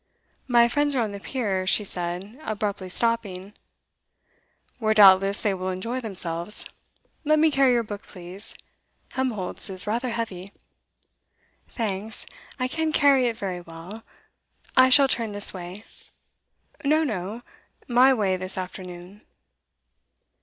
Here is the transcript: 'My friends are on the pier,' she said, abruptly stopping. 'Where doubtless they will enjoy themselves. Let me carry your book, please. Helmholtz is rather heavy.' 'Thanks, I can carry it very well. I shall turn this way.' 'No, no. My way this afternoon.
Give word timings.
'My 0.47 0.67
friends 0.67 0.95
are 0.95 1.03
on 1.03 1.11
the 1.11 1.19
pier,' 1.19 1.67
she 1.67 1.83
said, 1.83 2.39
abruptly 2.41 2.89
stopping. 2.89 3.53
'Where 4.79 4.95
doubtless 4.95 5.43
they 5.43 5.53
will 5.53 5.69
enjoy 5.69 5.99
themselves. 6.01 6.65
Let 7.23 7.37
me 7.37 7.51
carry 7.51 7.73
your 7.73 7.83
book, 7.83 8.01
please. 8.07 8.55
Helmholtz 9.11 9.69
is 9.69 9.85
rather 9.85 10.09
heavy.' 10.09 10.53
'Thanks, 11.67 12.25
I 12.59 12.67
can 12.67 12.91
carry 12.91 13.27
it 13.27 13.37
very 13.37 13.61
well. 13.61 14.01
I 14.75 14.89
shall 14.89 15.07
turn 15.07 15.33
this 15.33 15.53
way.' 15.53 15.83
'No, 16.83 17.03
no. 17.03 17.43
My 17.87 18.11
way 18.11 18.37
this 18.37 18.57
afternoon. 18.57 19.21